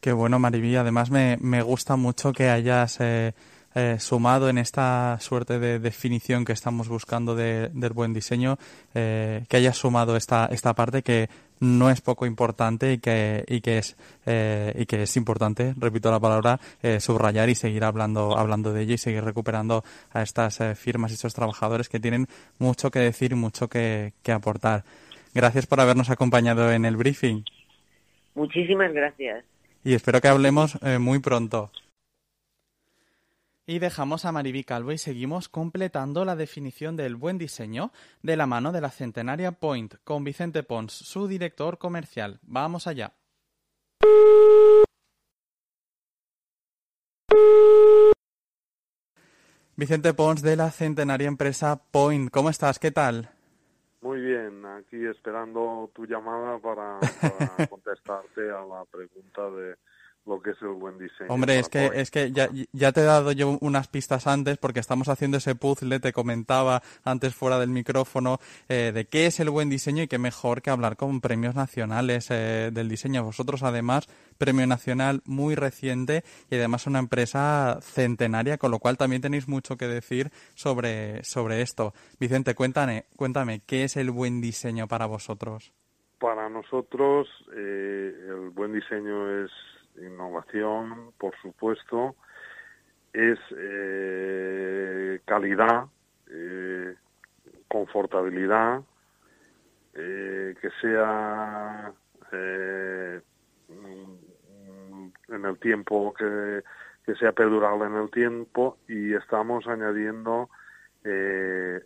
Qué 0.00 0.12
bueno, 0.12 0.38
Mariví. 0.38 0.76
Además, 0.76 1.10
me, 1.10 1.36
me 1.40 1.62
gusta 1.62 1.96
mucho 1.96 2.32
que 2.32 2.48
hayas 2.48 3.00
eh, 3.00 3.34
eh, 3.74 3.96
sumado 3.98 4.48
en 4.48 4.58
esta 4.58 5.18
suerte 5.20 5.58
de 5.58 5.78
definición 5.78 6.44
que 6.44 6.52
estamos 6.52 6.88
buscando 6.88 7.34
del 7.34 7.92
buen 7.92 8.14
diseño, 8.14 8.58
eh, 8.94 9.44
que 9.48 9.56
hayas 9.56 9.76
sumado 9.76 10.16
esta, 10.16 10.46
esta 10.46 10.74
parte 10.74 11.02
que 11.02 11.28
no 11.60 11.90
es 11.90 12.00
poco 12.00 12.26
importante 12.26 12.92
y 12.92 12.98
que, 12.98 13.44
y 13.46 13.60
que 13.60 13.78
es 13.78 13.96
eh, 14.26 14.72
y 14.76 14.86
que 14.86 15.02
es 15.02 15.16
importante, 15.16 15.74
repito 15.76 16.10
la 16.10 16.20
palabra, 16.20 16.60
eh, 16.82 17.00
subrayar 17.00 17.48
y 17.48 17.54
seguir 17.54 17.84
hablando 17.84 18.36
hablando 18.36 18.72
de 18.72 18.82
ello 18.82 18.94
y 18.94 18.98
seguir 18.98 19.24
recuperando 19.24 19.84
a 20.12 20.22
estas 20.22 20.60
eh, 20.60 20.74
firmas 20.74 21.10
y 21.10 21.14
estos 21.14 21.34
trabajadores 21.34 21.88
que 21.88 22.00
tienen 22.00 22.26
mucho 22.58 22.90
que 22.90 23.00
decir 23.00 23.32
y 23.32 23.36
mucho 23.36 23.68
que, 23.68 24.12
que 24.22 24.32
aportar. 24.32 24.84
Gracias 25.34 25.66
por 25.66 25.80
habernos 25.80 26.10
acompañado 26.10 26.72
en 26.72 26.84
el 26.84 26.96
briefing. 26.96 27.44
Muchísimas 28.34 28.92
gracias. 28.92 29.44
Y 29.84 29.94
espero 29.94 30.20
que 30.20 30.28
hablemos 30.28 30.78
muy 30.98 31.18
pronto. 31.18 31.70
Y 33.70 33.80
dejamos 33.80 34.24
a 34.24 34.32
Mariví 34.32 34.64
Calvo 34.64 34.92
y 34.92 34.98
seguimos 34.98 35.50
completando 35.50 36.24
la 36.24 36.36
definición 36.36 36.96
del 36.96 37.16
buen 37.16 37.36
diseño 37.36 37.92
de 38.22 38.34
la 38.34 38.46
mano 38.46 38.72
de 38.72 38.80
la 38.80 38.88
Centenaria 38.88 39.52
Point 39.52 39.96
con 40.04 40.24
Vicente 40.24 40.62
Pons, 40.62 40.90
su 40.90 41.28
director 41.28 41.76
comercial. 41.76 42.40
Vamos 42.44 42.86
allá. 42.86 43.12
Vicente 49.76 50.14
Pons 50.14 50.40
de 50.40 50.56
la 50.56 50.70
Centenaria 50.70 51.28
Empresa 51.28 51.78
Point. 51.90 52.30
¿Cómo 52.30 52.48
estás? 52.48 52.78
¿Qué 52.78 52.90
tal? 52.90 53.28
Muy 54.00 54.18
bien, 54.22 54.64
aquí 54.64 55.04
esperando 55.04 55.90
tu 55.94 56.06
llamada 56.06 56.58
para 56.58 56.98
contestarte 57.68 58.50
a 58.50 58.64
la 58.64 58.86
pregunta 58.90 59.50
de 59.50 59.76
lo 60.28 60.40
que 60.40 60.50
es 60.50 60.62
el 60.62 60.68
buen 60.68 60.98
diseño. 60.98 61.30
Hombre, 61.30 61.58
es 61.58 61.68
que, 61.68 61.90
es 61.94 62.10
que 62.10 62.30
ya, 62.32 62.48
ya, 62.72 62.92
te 62.92 63.00
he 63.00 63.04
dado 63.04 63.32
yo 63.32 63.58
unas 63.60 63.88
pistas 63.88 64.26
antes 64.26 64.58
porque 64.58 64.80
estamos 64.80 65.08
haciendo 65.08 65.38
ese 65.38 65.54
puzzle, 65.54 66.00
te 66.00 66.12
comentaba 66.12 66.82
antes 67.04 67.34
fuera 67.34 67.58
del 67.58 67.70
micrófono, 67.70 68.38
eh, 68.68 68.92
de 68.94 69.06
qué 69.06 69.26
es 69.26 69.40
el 69.40 69.50
buen 69.50 69.70
diseño 69.70 70.02
y 70.02 70.08
qué 70.08 70.18
mejor 70.18 70.62
que 70.62 70.70
hablar 70.70 70.96
con 70.96 71.20
premios 71.20 71.54
nacionales 71.54 72.28
eh, 72.30 72.70
del 72.72 72.88
diseño. 72.88 73.24
Vosotros 73.24 73.62
además, 73.62 74.08
premio 74.36 74.66
nacional 74.66 75.22
muy 75.24 75.54
reciente 75.54 76.22
y 76.50 76.56
además 76.56 76.86
una 76.86 76.98
empresa 76.98 77.78
centenaria, 77.80 78.58
con 78.58 78.70
lo 78.70 78.78
cual 78.78 78.98
también 78.98 79.22
tenéis 79.22 79.48
mucho 79.48 79.76
que 79.76 79.88
decir 79.88 80.30
sobre, 80.54 81.24
sobre 81.24 81.62
esto. 81.62 81.94
Vicente, 82.20 82.54
cuéntame, 82.54 83.06
cuéntame, 83.16 83.62
¿qué 83.66 83.84
es 83.84 83.96
el 83.96 84.10
buen 84.10 84.40
diseño 84.40 84.86
para 84.86 85.06
vosotros? 85.06 85.72
Para 86.18 86.48
nosotros, 86.48 87.28
eh, 87.56 88.12
el 88.28 88.50
buen 88.50 88.72
diseño 88.72 89.44
es 89.44 89.50
innovación, 90.02 91.12
por 91.18 91.34
supuesto, 91.40 92.16
es 93.12 93.38
eh, 93.56 95.20
calidad, 95.24 95.86
eh, 96.30 96.94
confortabilidad, 97.68 98.82
eh, 99.94 100.54
que 100.60 100.70
sea 100.80 101.92
en 105.28 105.44
el 105.44 105.58
tiempo, 105.58 106.14
que, 106.14 106.62
que, 107.04 107.14
sea 107.16 107.32
perdurable 107.32 107.86
en 107.86 107.96
el 107.96 108.08
tiempo 108.10 108.78
y 108.88 109.12
estamos 109.14 109.66
añadiendo 109.66 110.48
el 111.04 111.82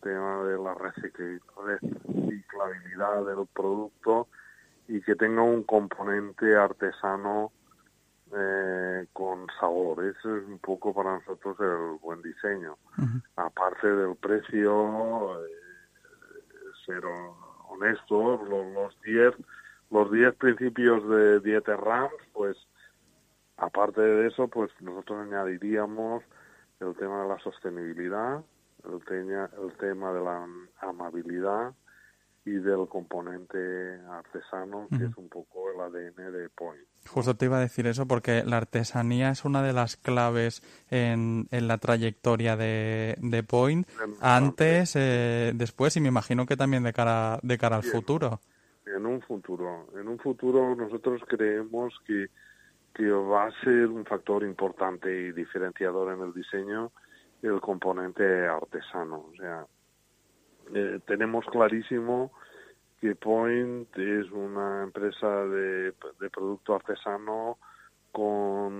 tema 0.00 0.44
de 0.44 0.58
la 0.58 0.74
reciclabilidad 0.74 3.24
del 3.26 3.46
producto 3.52 4.28
y 4.88 5.00
que 5.00 5.14
tenga 5.14 5.42
un 5.42 5.62
componente 5.62 6.54
artesano 6.56 7.52
eh, 8.36 9.06
con 9.12 9.46
sabor. 9.60 10.04
Eso 10.04 10.36
es 10.36 10.44
un 10.44 10.58
poco 10.58 10.92
para 10.92 11.18
nosotros 11.18 11.56
el 11.60 11.98
buen 12.00 12.22
diseño. 12.22 12.76
Aparte 13.36 13.88
del 13.88 14.16
precio, 14.16 15.44
eh, 15.44 15.50
ser 16.84 17.02
honesto, 17.68 18.42
los 18.44 19.00
10 19.02 19.34
los 19.90 20.10
diez 20.10 20.34
principios 20.34 21.08
de 21.08 21.38
Dieter 21.40 21.78
Rams, 21.78 22.12
pues 22.32 22.56
aparte 23.56 24.00
de 24.00 24.26
eso, 24.26 24.48
pues 24.48 24.70
nosotros 24.80 25.26
añadiríamos 25.26 26.24
el 26.80 26.96
tema 26.96 27.22
de 27.22 27.28
la 27.28 27.38
sostenibilidad, 27.38 28.42
el, 28.84 29.00
el 29.08 29.72
tema 29.78 30.12
de 30.12 30.20
la 30.20 30.46
amabilidad, 30.80 31.74
y 32.46 32.52
del 32.52 32.86
componente 32.88 33.98
artesano, 34.10 34.86
que 34.90 35.04
es 35.04 35.16
un 35.16 35.28
poco 35.28 35.70
el 35.70 35.80
ADN 35.80 36.32
de 36.32 36.48
Point. 36.50 36.82
Justo 37.08 37.34
te 37.36 37.46
iba 37.46 37.56
a 37.56 37.60
decir 37.60 37.86
eso 37.86 38.06
porque 38.06 38.42
la 38.44 38.58
artesanía 38.58 39.30
es 39.30 39.44
una 39.44 39.62
de 39.62 39.72
las 39.72 39.96
claves 39.96 40.62
en, 40.90 41.48
en 41.50 41.68
la 41.68 41.78
trayectoria 41.78 42.56
de, 42.56 43.16
de 43.18 43.42
Point, 43.42 43.88
antes, 44.20 44.94
eh, 44.96 45.52
después 45.54 45.96
y 45.96 46.00
me 46.00 46.08
imagino 46.08 46.44
que 46.44 46.56
también 46.56 46.82
de 46.82 46.92
cara, 46.92 47.38
de 47.42 47.56
cara 47.56 47.76
al 47.76 47.82
futuro. 47.82 48.40
En 48.86 49.06
un 49.06 49.22
futuro, 49.22 49.88
en 49.98 50.06
un 50.08 50.18
futuro 50.18 50.74
nosotros 50.76 51.22
creemos 51.26 51.94
que, 52.06 52.28
que 52.92 53.10
va 53.10 53.46
a 53.46 53.60
ser 53.62 53.88
un 53.88 54.04
factor 54.04 54.44
importante 54.44 55.10
y 55.10 55.32
diferenciador 55.32 56.12
en 56.12 56.20
el 56.20 56.34
diseño 56.34 56.92
el 57.48 57.60
componente 57.60 58.46
artesano. 58.46 59.26
O 59.32 59.36
sea, 59.36 59.66
eh, 60.72 61.00
tenemos 61.06 61.44
clarísimo 61.46 62.32
que 63.00 63.14
Point 63.14 63.96
es 63.98 64.30
una 64.30 64.82
empresa 64.84 65.44
de, 65.46 65.92
producto 66.32 66.74
artesano 66.74 67.58
con 68.12 68.72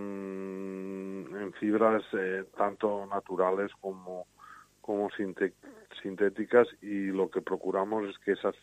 en 1.35 1.53
fibras 1.55 2.03
eh, 2.13 2.45
tanto 2.57 3.07
naturales 3.07 3.71
como 3.81 4.27
como 4.81 5.09
sintéticas 6.03 6.69
y 6.83 7.07
lo 7.07 7.31
que 7.31 7.41
procuramos 7.41 8.05
es 8.09 8.19
que 8.19 8.33
esas 8.33 8.55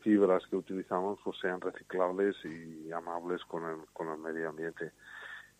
fibras 0.00 0.44
que 0.48 0.56
utilizamos 0.56 1.20
pues 1.22 1.38
sean 1.38 1.60
reciclables 1.60 2.34
y 2.44 2.90
amables 2.90 3.44
con 3.44 3.64
el, 3.64 3.76
con 3.92 4.08
el 4.08 4.18
medio 4.18 4.48
ambiente. 4.48 4.90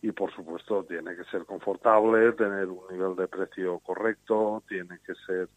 Y 0.01 0.11
por 0.11 0.33
supuesto 0.33 0.83
tiene 0.83 1.15
que 1.15 1.23
ser 1.25 1.45
confortable, 1.45 2.33
tener 2.33 2.65
un 2.67 2.83
nivel 2.91 3.15
de 3.15 3.27
precio 3.29 3.79
correcto, 3.79 4.63
tiene 4.67 4.99
que 5.05 5.13
ser 5.25 5.47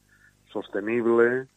sostenible 0.54 1.49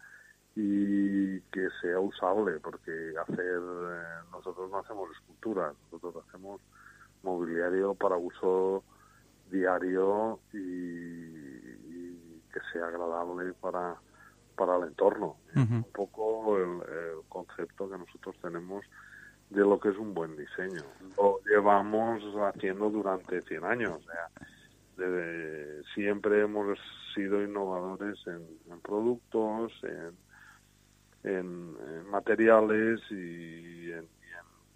y 0.55 1.39
que 1.51 1.69
sea 1.81 1.99
usable, 1.99 2.59
porque 2.59 3.13
hacer 3.21 3.59
eh, 3.61 4.01
nosotros 4.31 4.71
no 4.71 4.79
hacemos 4.79 5.11
esculturas, 5.11 5.75
nosotros 5.91 6.25
hacemos 6.27 6.59
mobiliario 7.21 7.93
para 7.93 8.17
uso 8.17 8.83
diario 9.51 10.39
y, 10.51 11.77
que 12.51 12.59
sea 12.73 12.87
agradable 12.87 13.53
para, 13.61 13.95
para 14.55 14.77
el 14.77 14.85
entorno. 14.85 15.37
Un 15.55 15.85
poco 15.93 16.57
el, 16.57 16.81
concepto 17.29 17.89
que 17.89 17.97
nosotros 17.97 18.35
tenemos 18.41 18.83
de 19.51 19.61
lo 19.61 19.79
que 19.79 19.89
es 19.89 19.97
un 19.97 20.13
buen 20.15 20.35
diseño. 20.35 20.81
Lo 21.17 21.39
llevamos 21.45 22.21
haciendo 22.47 22.89
durante 22.89 23.41
100 23.41 23.63
años. 23.63 23.99
Siempre 25.93 26.41
hemos 26.41 26.77
sido 27.13 27.43
innovadores 27.43 28.17
en, 28.27 28.79
productos, 28.81 29.71
en, 31.23 32.09
materiales 32.09 33.01
y 33.11 33.91
en, 33.91 34.07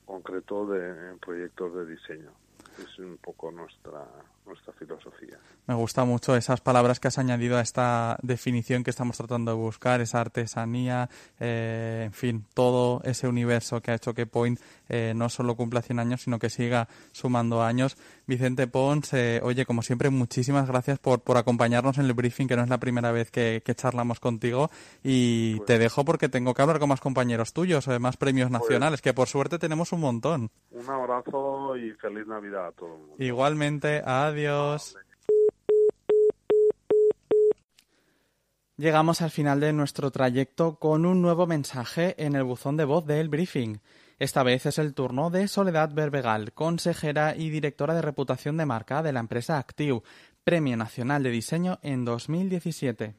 concreto 0.05 0.65
de, 0.67 1.11
en 1.11 1.19
proyectos 1.19 1.73
de 1.73 1.85
diseño. 1.85 2.31
Es 2.77 2.99
un 2.99 3.17
poco 3.17 3.51
nuestra, 3.51 4.05
nuestra 4.45 4.73
filosofía. 4.73 5.37
Me 5.67 5.75
gusta 5.75 6.03
mucho 6.05 6.35
esas 6.35 6.61
palabras 6.61 6.99
que 6.99 7.07
has 7.07 7.17
añadido 7.17 7.57
a 7.57 7.61
esta 7.61 8.17
definición 8.21 8.83
que 8.83 8.89
estamos 8.89 9.17
tratando 9.17 9.51
de 9.51 9.57
buscar, 9.57 10.01
esa 10.01 10.21
artesanía, 10.21 11.09
eh, 11.39 12.03
en 12.05 12.13
fin, 12.13 12.45
todo 12.53 13.01
ese 13.03 13.27
universo 13.27 13.81
que 13.81 13.91
ha 13.91 13.95
hecho 13.95 14.13
que 14.13 14.25
Point 14.25 14.59
eh, 14.89 15.13
no 15.15 15.29
solo 15.29 15.55
cumpla 15.55 15.81
100 15.81 15.99
años, 15.99 16.21
sino 16.21 16.39
que 16.39 16.49
siga 16.49 16.87
sumando 17.11 17.61
años. 17.61 17.97
Vicente 18.27 18.67
Pons, 18.67 19.13
eh, 19.13 19.39
oye, 19.43 19.65
como 19.65 19.81
siempre, 19.81 20.09
muchísimas 20.09 20.67
gracias 20.67 20.99
por, 20.99 21.21
por 21.21 21.37
acompañarnos 21.37 21.97
en 21.97 22.05
el 22.05 22.13
briefing, 22.13 22.47
que 22.47 22.55
no 22.55 22.63
es 22.63 22.69
la 22.69 22.79
primera 22.79 23.11
vez 23.11 23.31
que, 23.31 23.61
charlamos 23.75 24.19
contigo. 24.19 24.69
Y 25.03 25.55
pues 25.55 25.67
te 25.67 25.79
dejo 25.79 26.05
porque 26.05 26.29
tengo 26.29 26.53
que 26.53 26.61
hablar 26.61 26.79
con 26.79 26.89
más 26.89 27.01
compañeros 27.01 27.53
tuyos, 27.53 27.87
más 27.99 28.17
premios 28.17 28.49
pues 28.49 28.61
nacionales, 28.61 29.01
que 29.01 29.13
por 29.13 29.27
suerte 29.27 29.59
tenemos 29.59 29.91
un 29.91 30.01
montón. 30.01 30.51
Un 30.71 30.89
abrazo 30.89 31.75
y 31.77 31.91
feliz 31.91 32.27
Navidad 32.27 32.67
a 32.67 32.71
todos. 32.71 32.99
Igualmente, 33.17 34.01
a 34.05 34.27
Adiós. 34.27 34.95
Llegamos 38.81 39.21
al 39.21 39.29
final 39.29 39.59
de 39.59 39.73
nuestro 39.73 40.09
trayecto 40.09 40.79
con 40.79 41.05
un 41.05 41.21
nuevo 41.21 41.45
mensaje 41.45 42.15
en 42.17 42.35
el 42.35 42.43
buzón 42.43 42.77
de 42.77 42.85
voz 42.85 43.05
del 43.05 43.29
briefing. 43.29 43.79
Esta 44.21 44.43
vez 44.43 44.67
es 44.67 44.77
el 44.77 44.93
turno 44.93 45.31
de 45.31 45.47
Soledad 45.47 45.89
Berbegal, 45.95 46.53
consejera 46.53 47.35
y 47.35 47.49
directora 47.49 47.95
de 47.95 48.03
reputación 48.03 48.55
de 48.55 48.67
marca 48.67 49.01
de 49.01 49.11
la 49.11 49.19
empresa 49.19 49.57
Active, 49.57 50.03
Premio 50.43 50.77
Nacional 50.77 51.23
de 51.23 51.31
Diseño 51.31 51.79
en 51.81 52.05
2017. 52.05 53.15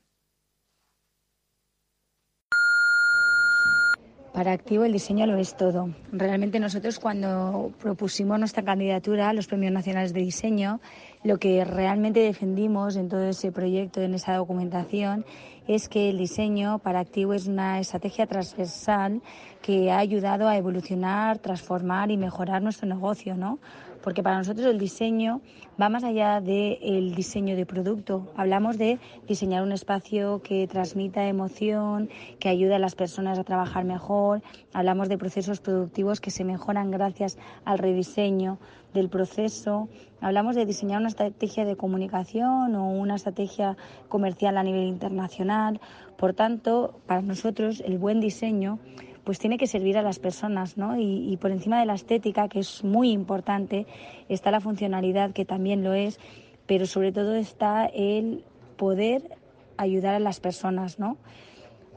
Para 4.32 4.52
Activo 4.52 4.84
el 4.84 4.92
diseño 4.92 5.26
lo 5.26 5.36
es 5.38 5.56
todo. 5.56 5.92
Realmente 6.12 6.60
nosotros 6.60 7.00
cuando 7.00 7.72
propusimos 7.80 8.38
nuestra 8.38 8.62
candidatura 8.62 9.28
a 9.28 9.32
los 9.32 9.48
Premios 9.48 9.72
Nacionales 9.72 10.12
de 10.12 10.20
Diseño, 10.20 10.80
lo 11.24 11.38
que 11.38 11.64
realmente 11.64 12.20
defendimos 12.20 12.96
en 12.96 13.08
todo 13.08 13.22
ese 13.22 13.52
proyecto, 13.52 14.00
en 14.00 14.14
esa 14.14 14.36
documentación, 14.36 15.24
es 15.68 15.88
que 15.88 16.10
el 16.10 16.18
diseño 16.18 16.80
para 16.80 17.00
Activo 17.00 17.34
es 17.34 17.46
una 17.46 17.78
estrategia 17.78 18.26
transversal 18.26 19.22
que 19.60 19.92
ha 19.92 19.98
ayudado 19.98 20.48
a 20.48 20.56
evolucionar, 20.56 21.38
transformar 21.38 22.10
y 22.10 22.16
mejorar 22.16 22.62
nuestro 22.62 22.88
negocio, 22.88 23.36
¿no? 23.36 23.60
porque 24.02 24.22
para 24.22 24.36
nosotros 24.36 24.66
el 24.66 24.78
diseño 24.78 25.40
va 25.80 25.88
más 25.88 26.04
allá 26.04 26.40
del 26.40 27.14
diseño 27.14 27.56
de 27.56 27.64
producto. 27.64 28.32
Hablamos 28.36 28.76
de 28.76 28.98
diseñar 29.26 29.62
un 29.62 29.72
espacio 29.72 30.42
que 30.42 30.66
transmita 30.66 31.26
emoción, 31.26 32.10
que 32.38 32.48
ayude 32.48 32.74
a 32.74 32.78
las 32.78 32.94
personas 32.94 33.38
a 33.38 33.44
trabajar 33.44 33.84
mejor. 33.84 34.42
Hablamos 34.74 35.08
de 35.08 35.18
procesos 35.18 35.60
productivos 35.60 36.20
que 36.20 36.30
se 36.30 36.44
mejoran 36.44 36.90
gracias 36.90 37.38
al 37.64 37.78
rediseño 37.78 38.58
del 38.94 39.08
proceso. 39.08 39.88
Hablamos 40.20 40.56
de 40.56 40.66
diseñar 40.66 41.00
una 41.00 41.08
estrategia 41.08 41.64
de 41.64 41.76
comunicación 41.76 42.74
o 42.74 42.90
una 42.90 43.16
estrategia 43.16 43.76
comercial 44.08 44.56
a 44.58 44.62
nivel 44.62 44.88
internacional. 44.88 45.80
Por 46.16 46.34
tanto, 46.34 47.00
para 47.06 47.22
nosotros 47.22 47.82
el 47.84 47.98
buen 47.98 48.20
diseño 48.20 48.78
pues 49.24 49.38
tiene 49.38 49.56
que 49.56 49.66
servir 49.66 49.96
a 49.98 50.02
las 50.02 50.18
personas, 50.18 50.76
¿no? 50.76 50.98
Y, 50.98 51.36
por 51.40 51.52
encima 51.52 51.78
de 51.78 51.86
la 51.86 51.94
estética, 51.94 52.48
que 52.48 52.58
es 52.58 52.82
muy 52.82 53.12
importante, 53.12 53.86
está 54.28 54.50
la 54.50 54.60
funcionalidad, 54.60 55.30
que 55.32 55.44
también 55.44 55.84
lo 55.84 55.94
es, 55.94 56.18
pero 56.66 56.86
sobre 56.86 57.12
todo 57.12 57.34
está 57.34 57.86
el 57.86 58.44
poder 58.76 59.36
ayudar 59.76 60.14
a 60.14 60.18
las 60.18 60.40
personas, 60.40 60.98
¿no? 60.98 61.18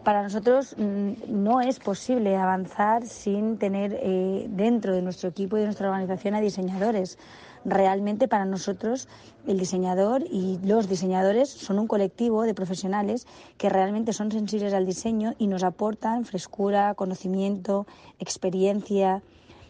Para 0.05 0.21
nosotros 0.21 0.75
mm, 0.77 1.13
no 1.29 1.61
es 1.61 1.79
posible 1.79 2.37
avanzar 2.37 3.07
sin 3.07 3.57
tener 3.57 3.97
eh, 3.99 4.45
dentro 4.49 4.93
de 4.93 5.01
nuestro 5.01 5.29
equipo 5.29 5.57
y 5.57 5.61
de 5.61 5.65
nuestra 5.65 5.87
organización 5.89 6.35
a 6.35 6.41
diseñadores. 6.41 7.17
Realmente 7.65 8.27
para 8.27 8.45
nosotros 8.45 9.07
el 9.47 9.57
diseñador 9.57 10.21
y 10.29 10.59
los 10.63 10.87
diseñadores 10.87 11.49
son 11.49 11.79
un 11.79 11.87
colectivo 11.87 12.43
de 12.43 12.53
profesionales 12.53 13.25
que 13.57 13.69
realmente 13.69 14.13
son 14.13 14.31
sensibles 14.31 14.75
al 14.75 14.85
diseño 14.85 15.33
y 15.39 15.47
nos 15.47 15.63
aportan 15.63 16.23
frescura, 16.25 16.93
conocimiento, 16.93 17.87
experiencia, 18.19 19.23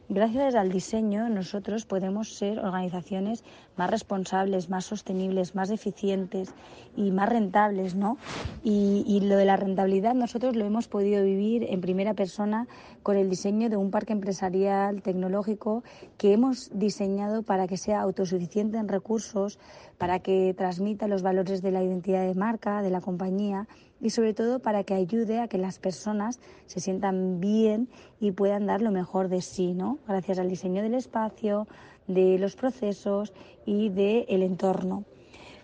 Gracias 0.07 0.53
al 0.53 0.71
diseño 0.71 1.29
nosotros 1.29 1.87
podemos 1.87 2.35
ser 2.35 2.59
organizaciones 2.59 3.43
más 3.75 3.89
responsables, 3.89 4.69
más 4.69 4.85
sostenibles, 4.85 5.55
más 5.55 5.71
eficientes 5.71 6.53
y 6.95 7.09
más 7.09 7.27
rentables, 7.27 7.95
¿no? 7.95 8.19
Y, 8.63 9.19
lo 9.21 9.35
de 9.35 9.45
la 9.45 9.57
rentabilidad 9.57 10.13
nosotros 10.13 10.55
lo 10.55 10.63
hemos 10.63 10.87
podido 10.87 11.23
vivir 11.23 11.65
en 11.67 11.81
primera 11.81 12.13
persona 12.13 12.67
con 13.01 13.17
el 13.17 13.31
diseño 13.31 13.67
de 13.67 13.77
un 13.77 13.89
parque 13.89 14.13
empresarial 14.13 15.01
tecnológico 15.01 15.83
que 16.19 16.33
hemos 16.33 16.69
diseñado 16.71 17.41
para 17.41 17.65
que 17.65 17.77
sea 17.77 18.01
autosuficiente 18.01 18.77
en 18.77 18.87
recursos, 18.87 19.57
para 19.97 20.19
que 20.19 20.53
transmita 20.55 21.07
los 21.07 21.23
valores 21.23 21.63
de 21.63 21.71
la 21.71 21.83
identidad 21.83 22.27
de 22.27 22.35
marca, 22.35 22.83
de 22.83 22.91
la 22.91 23.01
compañía 23.01 23.67
y 24.05 24.11
sobre 24.11 24.35
todo 24.35 24.59
para 24.59 24.83
que 24.83 24.93
ayude 24.93 25.39
a 25.39 25.47
que 25.47 25.57
las 25.57 25.79
personas 25.79 26.39
se 26.67 26.79
sientan 26.79 27.39
bien 27.39 27.89
y 28.19 28.33
puedan 28.33 28.67
dar 28.67 28.83
lo 28.83 28.91
mejor 28.91 29.29
de 29.29 29.41
sí, 29.41 29.73
¿no? 29.73 29.97
Gracias 30.07 30.37
al 30.37 30.47
diseño 30.47 30.83
del 30.83 30.93
espacio, 30.93 31.67
de 32.05 32.37
los 32.37 32.55
procesos 32.55 33.33
y 33.65 33.89
del 33.89 34.43
entorno. 34.43 35.05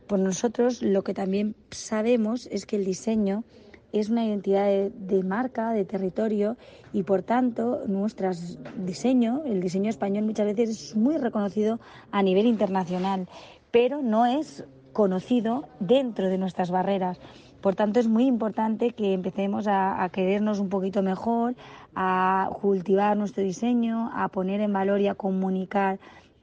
Pues 0.08 0.24
nosotros 0.24 0.82
lo 0.82 1.04
que 1.04 1.14
también 1.14 1.56
sabemos 1.70 2.48
es 2.52 2.66
que 2.66 2.78
el 2.78 2.84
diseño 2.84 3.44
es 3.94 4.10
una 4.10 4.26
identidad 4.26 4.66
de, 4.90 5.24
marca, 5.24 5.72
de 5.74 5.86
territorio 5.86 6.58
y 6.94 7.04
por 7.04 7.22
tanto 7.22 7.84
nuestro 7.86 8.32
diseño, 8.76 9.44
el 9.46 9.62
diseño 9.62 9.92
español 9.92 10.26
muchas 10.26 10.48
veces 10.48 10.70
es 10.70 10.96
muy 10.96 11.18
reconocido 11.18 11.80
a 12.10 12.24
nivel 12.24 12.48
internacional, 12.48 13.30
pero 13.70 14.02
no 14.02 14.26
es 14.26 14.66
conocido 14.94 15.68
dentro 15.80 16.28
de 16.28 16.40
nuestras 16.40 16.72
barreras. 16.72 17.20
Por 17.62 17.76
tanto, 17.76 18.00
es 18.00 18.08
muy 18.08 18.26
importante 18.26 18.92
que 18.92 19.14
empecemos 19.14 19.68
a, 19.68 20.10
querernos 20.12 20.60
un 20.60 20.70
poquito 20.70 21.04
mejor, 21.04 21.56
a 21.96 22.50
cultivar 22.60 23.16
nuestro 23.16 23.44
diseño, 23.44 24.10
a 24.16 24.30
poner 24.30 24.62
en 24.62 24.74
valor 24.74 25.00
y 25.00 25.08
a 25.08 25.14
comunicar 25.14 26.00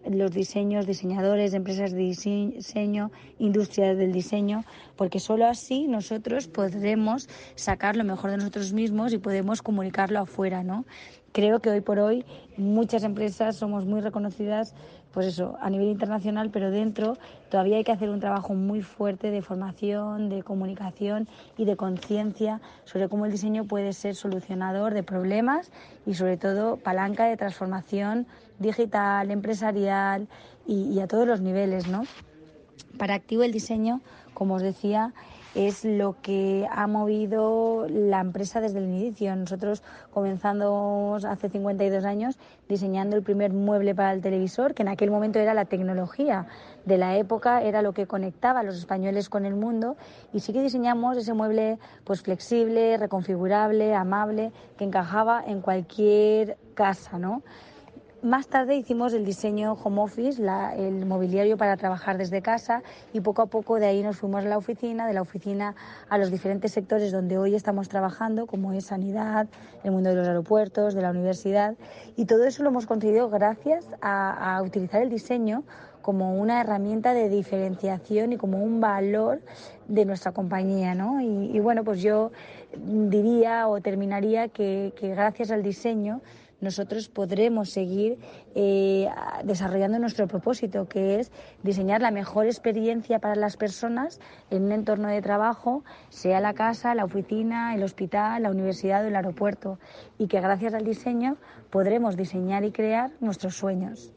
los 0.08 0.30
diseños, 0.30 0.86
diseñadores, 0.86 1.54
empresas 1.54 1.90
de 1.90 1.98
diseño, 1.98 3.10
industrias 3.40 3.98
del 3.98 4.12
diseño, 4.12 4.64
porque 4.96 5.18
solo 5.18 5.46
así 5.46 5.88
nosotros 5.88 6.46
podremos 6.46 7.28
sacar 7.56 7.96
lo 7.96 8.04
mejor 8.04 8.30
de 8.30 8.36
nosotros 8.36 8.72
mismos 8.72 9.12
y 9.12 9.18
podemos 9.18 9.60
comunicarlo 9.60 10.20
afuera, 10.20 10.62
¿no? 10.62 10.84
Creo 11.32 11.60
que 11.60 11.70
hoy 11.70 11.80
por 11.80 11.98
hoy 11.98 12.24
muchas 12.56 13.02
empresas 13.02 13.56
somos 13.56 13.84
muy 13.84 14.00
reconocidas 14.00 14.74
pues 15.12 15.26
eso, 15.26 15.56
a 15.60 15.70
nivel 15.70 15.88
internacional, 15.88 16.50
pero 16.50 16.70
dentro 16.70 17.16
todavía 17.50 17.78
hay 17.78 17.84
que 17.84 17.92
hacer 17.92 18.10
un 18.10 18.20
trabajo 18.20 18.54
muy 18.54 18.82
fuerte 18.82 19.30
de 19.30 19.42
formación, 19.42 20.28
de 20.28 20.42
comunicación 20.42 21.28
y 21.56 21.64
de 21.64 21.76
conciencia 21.76 22.60
sobre 22.84 23.08
cómo 23.08 23.26
el 23.26 23.32
diseño 23.32 23.64
puede 23.64 23.92
ser 23.92 24.14
solucionador 24.14 24.94
de 24.94 25.02
problemas 25.02 25.70
y 26.06 26.14
sobre 26.14 26.36
todo 26.36 26.76
palanca 26.76 27.26
de 27.26 27.36
transformación 27.36 28.26
digital, 28.58 29.30
empresarial 29.30 30.28
y, 30.66 30.98
a 31.00 31.06
todos 31.06 31.26
los 31.26 31.40
niveles, 31.40 31.88
¿no? 31.88 32.02
Para 32.98 33.14
Activo 33.14 33.42
el 33.42 33.52
diseño, 33.52 34.00
como 34.34 34.54
os 34.54 34.62
decía, 34.62 35.14
es 35.58 35.84
lo 35.84 36.14
que 36.22 36.68
ha 36.70 36.86
movido 36.86 37.88
la 37.88 38.20
empresa 38.20 38.60
desde 38.60 38.78
el 38.78 38.84
inicio. 38.84 39.34
Nosotros 39.34 39.82
comenzando 40.12 41.18
hace 41.28 41.48
52 41.48 42.04
años 42.04 42.38
diseñando 42.68 43.16
el 43.16 43.24
primer 43.24 43.52
mueble 43.52 43.92
para 43.92 44.12
el 44.12 44.20
televisor, 44.20 44.72
que 44.72 44.82
en 44.82 44.88
aquel 44.88 45.10
momento 45.10 45.40
era 45.40 45.54
la 45.54 45.64
tecnología 45.64 46.46
de 46.84 46.96
la 46.96 47.16
época, 47.16 47.60
era 47.62 47.82
lo 47.82 47.92
que 47.92 48.06
conectaba 48.06 48.60
a 48.60 48.62
los 48.62 48.76
españoles 48.76 49.28
con 49.28 49.44
el 49.44 49.56
mundo 49.56 49.96
y 50.32 50.38
sí 50.40 50.52
que 50.52 50.62
diseñamos 50.62 51.16
ese 51.16 51.34
mueble 51.34 51.80
pues 52.04 52.22
flexible, 52.22 52.96
reconfigurable, 52.96 53.96
amable, 53.96 54.52
que 54.76 54.84
encajaba 54.84 55.42
en 55.44 55.60
cualquier 55.60 56.56
casa, 56.74 57.18
¿no? 57.18 57.42
Más 58.22 58.48
tarde 58.48 58.74
hicimos 58.74 59.12
el 59.12 59.24
diseño 59.24 59.74
home 59.74 60.00
office, 60.00 60.42
el 60.76 61.06
mobiliario 61.06 61.56
para 61.56 61.76
trabajar 61.76 62.18
desde 62.18 62.42
casa 62.42 62.82
y 63.12 63.20
poco 63.20 63.42
a 63.42 63.46
poco 63.46 63.78
de 63.78 63.86
ahí 63.86 64.02
nos 64.02 64.16
fuimos 64.16 64.44
a 64.44 64.48
la 64.48 64.58
oficina, 64.58 65.06
de 65.06 65.14
la 65.14 65.22
oficina 65.22 65.76
a 66.08 66.18
los 66.18 66.32
diferentes 66.32 66.72
sectores 66.72 67.12
donde 67.12 67.38
hoy 67.38 67.54
estamos 67.54 67.88
trabajando, 67.88 68.46
como 68.46 68.72
es 68.72 68.86
sanidad, 68.86 69.46
el 69.84 69.92
mundo 69.92 70.10
de 70.10 70.16
los 70.16 70.26
aeropuertos, 70.26 70.94
de 70.94 71.02
la 71.02 71.10
universidad 71.10 71.76
y 72.16 72.24
todo 72.24 72.42
eso 72.42 72.64
lo 72.64 72.70
hemos 72.70 72.86
conseguido 72.86 73.30
gracias 73.30 73.86
a, 74.00 74.60
utilizar 74.64 75.00
el 75.00 75.10
diseño 75.10 75.62
como 76.02 76.34
una 76.40 76.60
herramienta 76.60 77.14
de 77.14 77.28
diferenciación 77.28 78.32
y 78.32 78.36
como 78.36 78.58
un 78.58 78.80
valor 78.80 79.40
de 79.86 80.04
nuestra 80.04 80.32
compañía, 80.32 80.94
¿no? 80.94 81.20
Y, 81.20 81.60
bueno, 81.60 81.84
pues 81.84 82.00
yo 82.00 82.32
diría 82.76 83.68
o 83.68 83.80
terminaría 83.80 84.48
que 84.48 84.92
gracias 85.00 85.50
al 85.50 85.62
diseño 85.62 86.20
nosotros 86.60 87.08
podremos 87.08 87.70
seguir 87.70 88.18
eh, 88.54 89.08
desarrollando 89.44 89.98
nuestro 89.98 90.26
propósito, 90.26 90.88
que 90.88 91.20
es 91.20 91.30
diseñar 91.62 92.00
la 92.02 92.10
mejor 92.10 92.46
experiencia 92.46 93.18
para 93.20 93.36
las 93.36 93.56
personas 93.56 94.20
en 94.50 94.64
un 94.64 94.72
entorno 94.72 95.08
de 95.08 95.22
trabajo, 95.22 95.84
sea 96.08 96.40
la 96.40 96.54
casa, 96.54 96.94
la 96.94 97.04
oficina, 97.04 97.74
el 97.74 97.82
hospital, 97.82 98.42
la 98.42 98.50
universidad 98.50 99.04
o 99.04 99.08
el 99.08 99.16
aeropuerto, 99.16 99.78
y 100.18 100.26
que 100.26 100.40
gracias 100.40 100.74
al 100.74 100.84
diseño 100.84 101.36
podremos 101.70 102.16
diseñar 102.16 102.64
y 102.64 102.72
crear 102.72 103.12
nuestros 103.20 103.56
sueños. 103.56 104.12